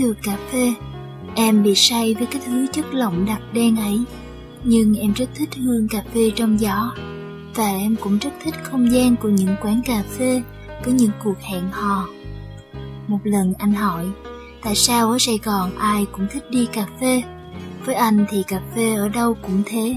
[0.00, 0.74] Được cà phê.
[1.34, 4.04] Em bị say với cái thứ chất lỏng đặc đen ấy,
[4.64, 6.94] Nhưng em rất thích hương cà phê trong gió,
[7.54, 10.42] Và em cũng rất thích không gian của những quán cà phê
[10.84, 12.08] Với những cuộc hẹn hò.
[13.08, 14.06] Một lần anh hỏi,
[14.62, 17.22] Tại sao ở Sài Gòn ai cũng thích đi cà phê?
[17.86, 19.96] Với anh thì cà phê ở đâu cũng thế,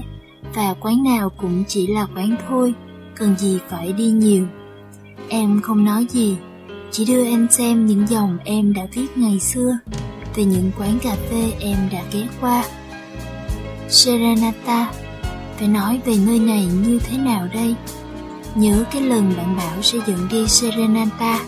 [0.54, 2.74] Và quán nào cũng chỉ là quán thôi,
[3.16, 4.46] Cần gì phải đi nhiều?
[5.28, 6.36] Em không nói gì
[6.92, 9.78] chỉ đưa em xem những dòng em đã viết ngày xưa
[10.34, 12.64] về những quán cà phê em đã ghé qua.
[13.88, 14.92] Serenata,
[15.58, 17.74] phải nói về nơi này như thế nào đây?
[18.54, 21.40] Nhớ cái lần bạn bảo sẽ dẫn đi Serenata,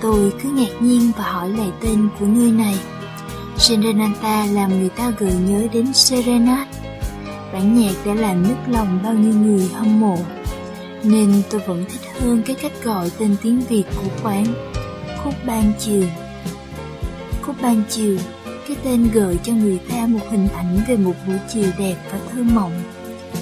[0.00, 2.78] tôi cứ ngạc nhiên và hỏi lại tên của nơi này.
[3.56, 6.68] Serenata làm người ta gợi nhớ đến Serenat.
[7.52, 10.18] Bản nhạc đã làm nức lòng bao nhiêu người hâm mộ
[11.06, 14.46] nên tôi vẫn thích hơn cái cách gọi tên tiếng Việt của quán
[15.24, 16.04] khúc ban chiều.
[17.42, 18.18] Khúc ban chiều,
[18.68, 22.18] cái tên gợi cho người ta một hình ảnh về một buổi chiều đẹp và
[22.32, 22.72] thơ mộng,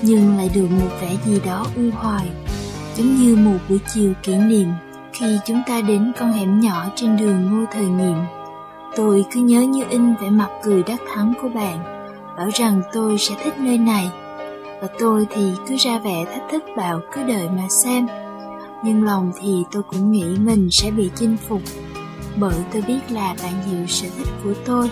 [0.02, 2.26] nhưng lại được một vẻ gì đó u hoài,
[2.96, 4.68] giống như một buổi chiều kỷ niệm
[5.12, 8.16] khi chúng ta đến con hẻm nhỏ trên đường ngô thời nghiệm.
[8.96, 11.78] Tôi cứ nhớ như in vẻ mặt cười đắc thắng của bạn,
[12.36, 14.10] bảo rằng tôi sẽ thích nơi này
[14.84, 18.06] và tôi thì cứ ra vẻ thách thức bảo cứ đợi mà xem.
[18.84, 21.62] Nhưng lòng thì tôi cũng nghĩ mình sẽ bị chinh phục,
[22.36, 24.90] bởi tôi biết là bạn hiểu sở thích của tôi.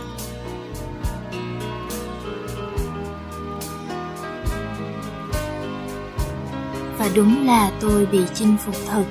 [6.99, 9.05] Và đúng là tôi bị chinh phục thật,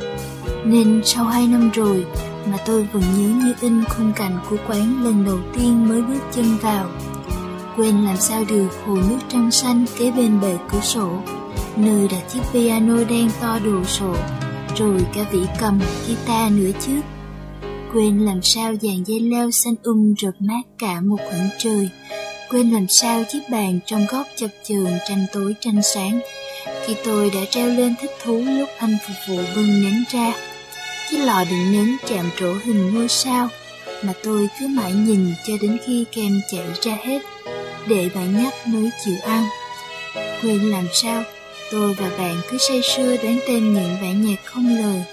[0.66, 2.06] nên sau hai năm rồi
[2.46, 6.22] mà tôi vẫn nhớ như in khung cảnh của quán lần đầu tiên mới bước
[6.32, 6.86] chân vào
[7.78, 11.10] quên làm sao được hồ nước trong xanh kế bên bề cửa sổ.
[11.76, 14.16] Nơi đặt chiếc piano đen to đồ sộ,
[14.78, 17.02] rồi cả vĩ cầm guitar nữa chứ
[17.94, 21.90] quên làm sao dàn dây leo xanh um rợp mát cả một khoảng trời.
[22.50, 26.20] Quên làm sao chiếc bàn trong góc chập chờn tranh tối tranh sáng.
[26.86, 30.34] Khi tôi đã treo lên thích thú lúc anh phục vụ bưng nến ra
[31.10, 33.50] chiếc lò đựng nến chạm trổ hình ngôi sao
[34.04, 37.22] mà tôi cứ mãi nhìn cho đến khi kem chảy ra hết
[37.88, 39.46] để bạn nhắc mới chịu ăn
[40.42, 41.24] quên làm sao
[41.72, 45.04] Tôi và bạn cứ say sưa đoán tên những bản nhạc không lời.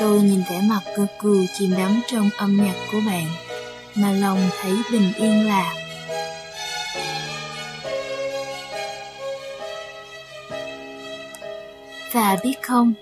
[0.00, 3.26] Tôi nhìn vẻ mặt cực cù chìm đắm trong âm nhạc của bạn,
[3.94, 5.74] mà lòng thấy bình yên lạ.
[12.12, 12.94] Và biết không,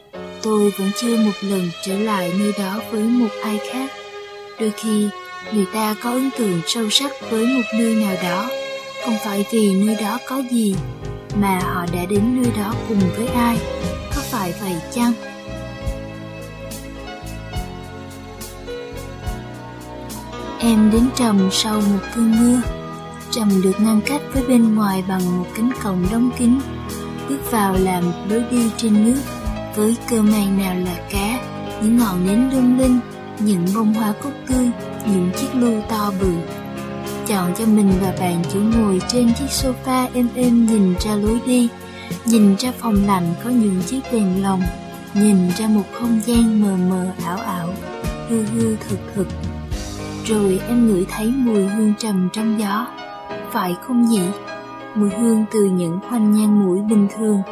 [0.43, 3.91] tôi vẫn chưa một lần trở lại nơi đó với một ai khác.
[4.61, 5.09] Đôi khi,
[5.53, 8.49] người ta có ấn tượng sâu sắc với một nơi nào đó,
[9.05, 10.75] không phải vì nơi đó có gì,
[11.37, 13.59] mà họ đã đến nơi đó cùng với ai,
[14.17, 15.13] có phải vậy chăng?
[20.59, 22.61] Em đến trầm sau một cơn mưa.
[23.31, 26.59] Trầm được ngăn cách với bên ngoài bằng một cánh cổng đóng kín,
[27.29, 29.21] bước vào làm lối đi trên nước.
[29.77, 31.41] Với cơ màng nào là cá,
[31.83, 33.01] những ngọn nến lung linh,
[33.39, 34.71] những bông hoa cúc tươi,
[35.07, 36.33] những chiếc lu to bự
[37.27, 41.41] chọn cho mình và bạn chỗ ngồi trên chiếc sofa êm êm nhìn ra lối
[41.47, 41.68] đi,
[42.25, 44.62] nhìn ra phòng lạnh có những chiếc đèn lồng,
[45.14, 47.68] nhìn ra một không gian mờ mờ ảo ảo,
[48.29, 49.27] hư hư thực thực.
[50.25, 52.87] Rồi em ngửi thấy mùi hương trầm trong gió,
[53.51, 54.22] phải không nhỉ?
[54.95, 57.43] Mùi hương từ những khoanh nhang mũi bình thường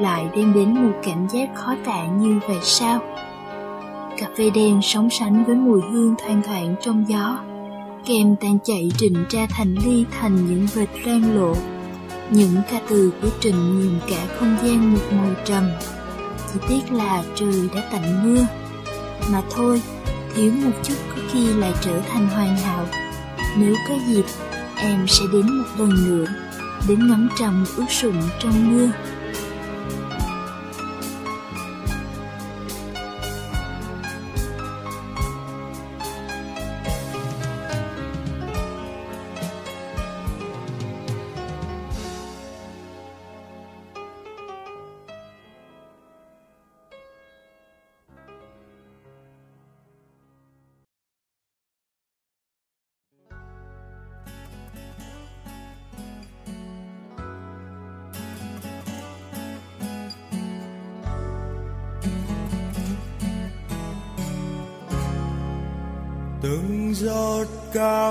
[0.00, 3.00] lại đem đến một cảm giác khó tả như vậy sao?
[4.18, 7.38] Cà phê đen sóng sánh với mùi hương thoang thoảng trong gió.
[8.06, 11.54] Kem tan chảy trịnh ra thành ly thành những vệt loang lộ.
[12.30, 15.70] Những ca từ của Trịnh nhìn cả không gian một màu trầm.
[16.52, 18.46] Chỉ tiếc là trời đã tạnh mưa.
[19.32, 19.82] Mà thôi,
[20.34, 22.86] thiếu một chút có khi lại trở thành hoàn hảo.
[23.58, 24.24] Nếu có dịp,
[24.76, 26.26] em sẽ đến một lần nữa,
[26.88, 28.88] đến ngắm trầm ướt sũng trong mưa.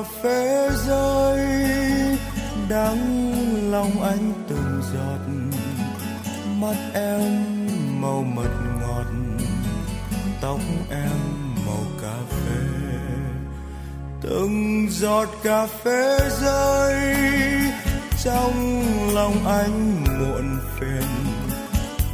[0.01, 1.39] Cà phê rơi,
[2.69, 3.33] đắng
[3.71, 5.19] lòng anh từng giọt.
[6.59, 7.21] Mắt em
[8.01, 8.49] màu mật
[8.79, 9.05] ngọt,
[10.41, 11.19] tóc em
[11.65, 12.61] màu cà phê.
[14.21, 17.15] Từng giọt cà phê rơi,
[18.23, 18.83] trong
[19.13, 21.09] lòng anh muộn phiền.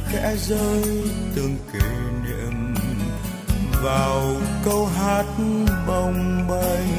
[0.08, 1.88] Khẽ rơi từng kỷ
[2.24, 2.74] niệm,
[3.82, 5.24] vào câu hát
[5.86, 6.97] bồng bềnh.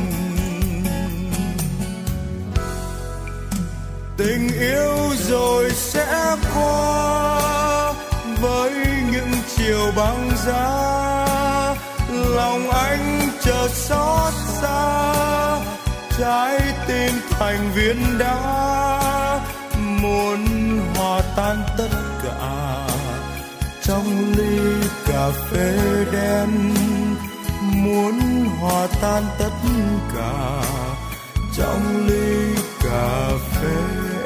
[4.20, 7.94] Tình yêu rồi sẽ qua
[8.42, 8.72] với
[9.12, 10.96] những chiều băng giá.
[12.10, 15.60] Lòng anh chờ xót xa,
[16.18, 19.40] trái tim thành viên đá.
[19.80, 20.46] Muốn
[20.96, 21.90] hòa tan tất
[22.24, 22.88] cả
[23.84, 25.78] trong ly cà phê
[26.12, 26.74] đen.
[27.62, 28.20] Muốn
[28.60, 29.54] hòa tan tất
[30.16, 30.62] cả
[31.58, 34.19] trong ly cà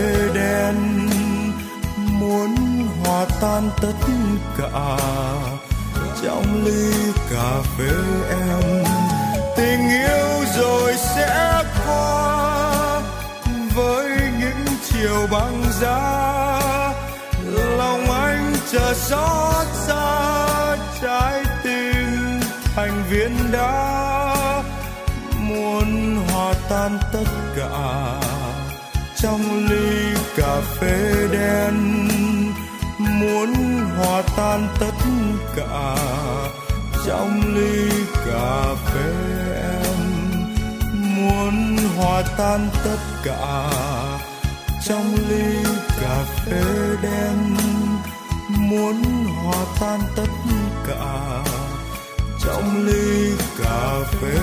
[0.00, 1.08] cà đen,
[1.96, 2.56] muốn
[3.04, 3.92] hòa tan tất
[4.58, 4.96] cả.
[6.22, 7.94] Trong ly cà phê
[8.30, 8.84] em,
[9.56, 13.00] tình yêu rồi sẽ qua.
[13.74, 16.30] Với những chiều băng giá,
[17.78, 20.76] lòng anh chờ xót xa.
[21.02, 22.40] Trái tim
[22.76, 24.62] thành viên đá,
[25.38, 27.24] muốn hòa tan tất
[27.56, 28.19] cả
[29.22, 32.08] trong ly cà phê đen,
[32.98, 33.54] muốn
[33.98, 34.94] hòa tan tất
[35.56, 35.96] cả
[37.06, 37.90] trong ly
[38.26, 39.12] cà phê
[39.62, 39.96] em.
[40.92, 43.70] Muốn hòa tan tất cả
[44.84, 45.64] trong ly
[46.00, 46.62] cà phê
[47.02, 47.56] đen,
[48.48, 49.02] muốn
[49.44, 50.30] hòa tan tất
[50.88, 51.42] cả
[52.44, 54.38] trong ly cà phê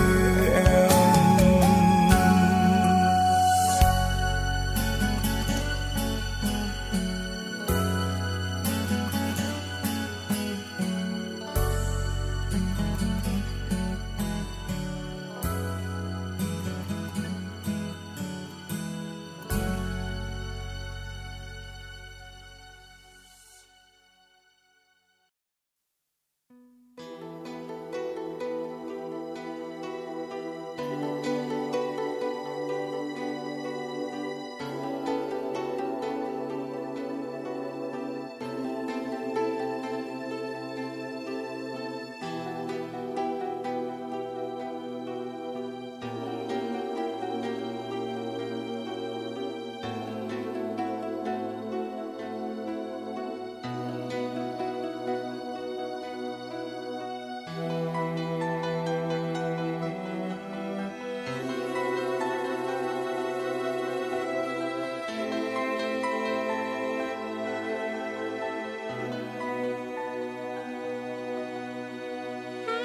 [0.66, 0.97] em.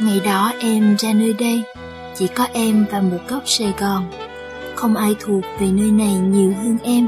[0.05, 1.63] Ngày đó em ra nơi đây,
[2.15, 4.11] chỉ có em và một góc Sài Gòn.
[4.75, 7.07] Không ai thuộc về nơi này nhiều hơn em.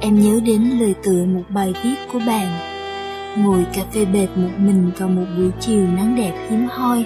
[0.00, 2.58] Em nhớ đến lời tựa một bài viết của bạn.
[3.36, 7.04] Ngồi cà phê bệt một mình vào một buổi chiều nắng đẹp hiếm hoi,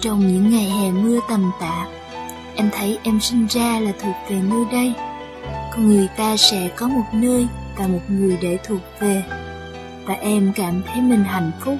[0.00, 1.86] trong những ngày hè mưa tầm tạ.
[2.54, 4.92] Em thấy em sinh ra là thuộc về nơi đây.
[5.72, 7.46] Con người ta sẽ có một nơi
[7.76, 9.22] và một người để thuộc về.
[10.04, 11.76] Và em cảm thấy mình hạnh phúc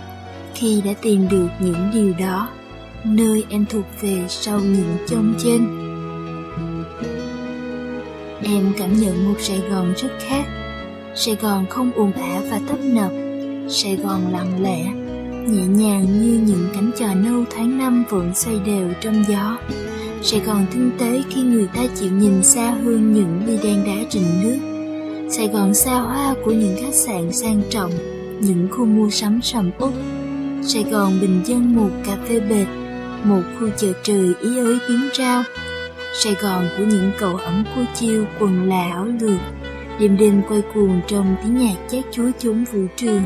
[0.54, 2.48] khi đã tìm được những điều đó
[3.04, 5.66] nơi em thuộc về sau những chông trên.
[8.42, 10.44] Em cảm nhận một sài gòn rất khác.
[11.14, 13.10] Sài gòn không ồn ào và tấp nập.
[13.68, 14.84] Sài gòn lặng lẽ
[15.50, 19.58] nhẹ nhàng như những cánh trò nâu tháng năm vượng xoay đều trong gió.
[20.22, 24.10] Sài gòn tinh tế khi người ta chịu nhìn xa hơn những ly đen đá
[24.10, 24.58] rình nước.
[25.30, 27.90] Sài gòn xa hoa của những khách sạn sang trọng
[28.40, 29.92] những khu mua sắm sầm uất.
[30.62, 32.66] Sài Gòn bình dân một cà phê bệt,
[33.24, 35.42] một khu chợ trời ý ới tiếng rao.
[36.14, 39.40] Sài Gòn của những cậu ẩm cô chiêu quần là áo lược,
[40.00, 43.22] đêm đêm quay cuồng trong tiếng nhạc chát chúa chốn vũ trường.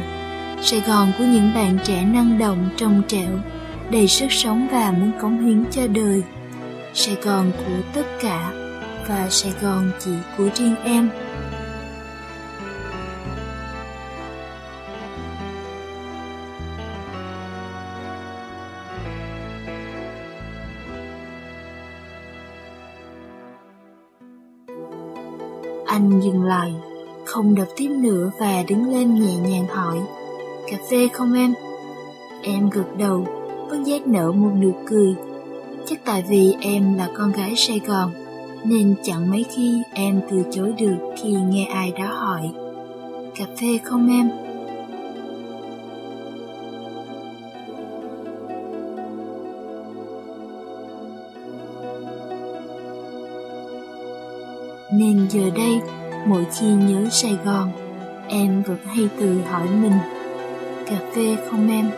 [0.63, 3.39] Sài Gòn của những bạn trẻ năng động trong trẻo,
[3.91, 6.23] đầy sức sống và muốn cống hiến cho đời.
[6.95, 8.53] Sài Gòn của tất cả
[9.09, 11.11] và Sài Gòn chỉ của riêng em.
[25.93, 26.73] Anh dừng lại,
[27.25, 29.99] không đập tiếp nữa và đứng lên nhẹ nhàng hỏi
[30.71, 31.55] Cà phê không em?
[32.43, 33.27] Em gật đầu,
[33.71, 35.15] bất giác nở một nụ cười
[35.87, 38.11] Chắc tại vì em là con gái Sài Gòn
[38.65, 42.51] Nên chẳng mấy khi em từ chối được khi nghe ai đó hỏi
[43.35, 44.31] Cà phê không em?
[55.03, 55.81] Nên giờ đây,
[56.27, 57.73] mỗi khi nhớ Sài Gòn,
[58.29, 59.93] em vẫn hay tự hỏi mình,
[60.87, 61.91] cà phê không em?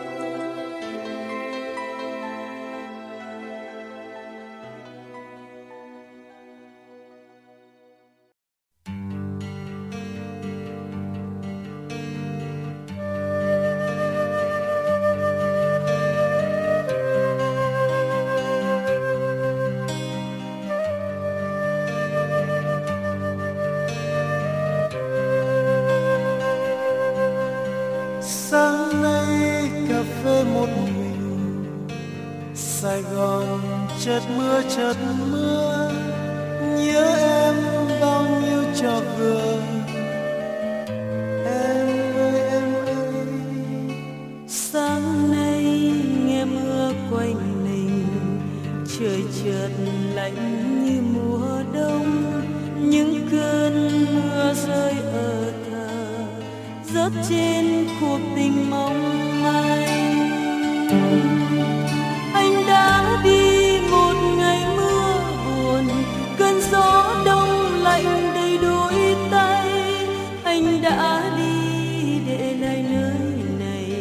[70.85, 73.91] Đã đi để lại nơi này.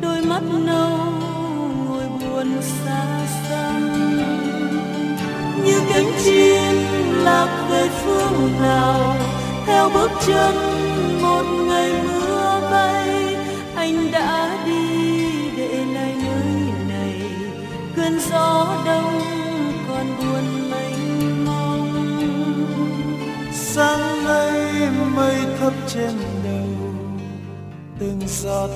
[0.00, 0.98] Đôi mắt nâu
[1.86, 3.04] ngồi buồn xa
[3.48, 3.90] xăm
[5.64, 6.74] như cánh chim
[7.24, 9.16] lạc về phương nào,
[9.66, 10.54] theo bước chân
[11.22, 12.25] một ngày mưa
[25.66, 26.12] thấp trên
[26.44, 26.94] đầu
[27.98, 28.70] từng giọt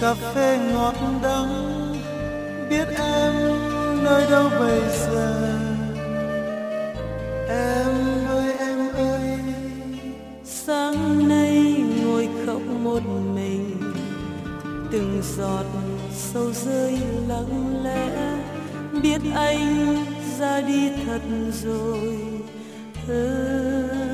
[0.00, 1.94] cà phê ngọt đắng.
[2.70, 3.34] Biết em
[4.04, 5.58] nơi đâu bây giờ?
[7.48, 7.86] Em
[8.28, 9.38] ơi em ơi
[10.44, 13.02] sáng nay ngồi khóc một
[13.34, 13.92] mình.
[14.92, 15.64] Từng giọt
[16.12, 18.10] sâu rơi lặng lẽ.
[19.02, 20.04] Biết anh
[20.38, 21.22] ra đi thật
[21.62, 22.18] rồi.
[23.06, 24.09] Thơ,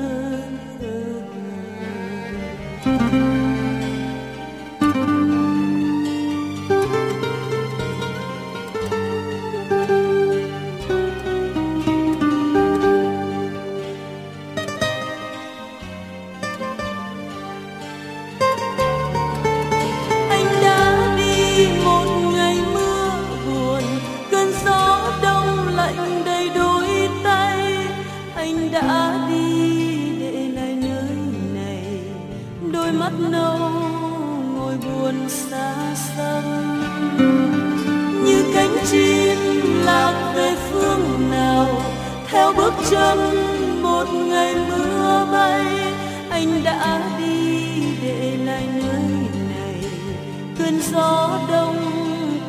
[50.67, 51.75] cơn gió đông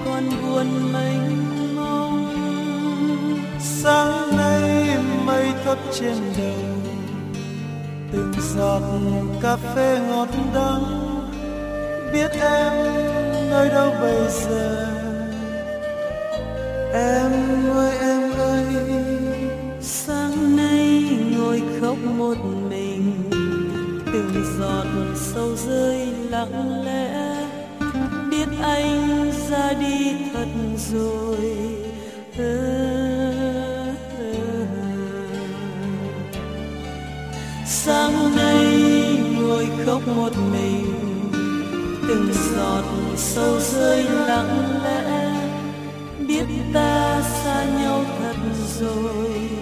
[0.05, 2.35] còn buồn mênh mông.
[3.61, 6.55] Sáng nay mây thấp trên đầu
[8.13, 8.83] từng giọt
[9.43, 10.85] cà phê ngọt đắng.
[12.13, 12.73] Biết em
[13.51, 14.87] nơi đâu bây giờ?
[16.93, 17.33] Em
[17.77, 18.65] ơi em ơi.
[19.81, 21.05] Sáng nay
[21.37, 22.37] ngồi khóc một
[22.71, 23.31] mình,
[24.13, 27.28] từng giọt sâu rơi lặng lẽ
[28.63, 31.39] anh ra đi thật rồi.
[37.67, 38.67] Sáng nay
[39.41, 40.95] ngồi khóc một mình,
[42.09, 42.85] từng giọt
[43.17, 45.31] sâu rơi lặng lẽ,
[46.29, 48.37] biết ta xa nhau thật
[48.81, 49.58] rồi.